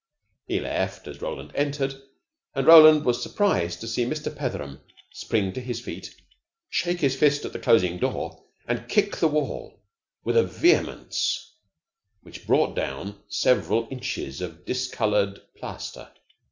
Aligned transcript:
He 0.47 0.59
left 0.59 1.05
as 1.07 1.21
Roland 1.21 1.51
entered 1.53 1.93
and 2.55 2.65
Roland 2.65 3.05
was 3.05 3.21
surprized 3.21 3.81
to 3.81 3.87
see 3.87 4.03
Mr. 4.03 4.35
Petheram 4.35 4.79
spring 5.11 5.53
to 5.53 5.61
his 5.61 5.79
feet, 5.79 6.15
shake 6.71 7.01
his 7.01 7.15
fist 7.15 7.45
at 7.45 7.53
the 7.53 7.59
closing 7.59 7.99
door, 7.99 8.43
and 8.67 8.89
kick 8.89 9.17
the 9.17 9.27
wall 9.27 9.79
with 10.23 10.37
a 10.37 10.43
vehemence 10.43 11.53
which 12.23 12.47
brought 12.47 12.75
down 12.75 13.21
several 13.29 13.87
inches 13.91 14.41
of 14.41 14.65
discolored 14.65 15.39
plaster. 15.53 16.09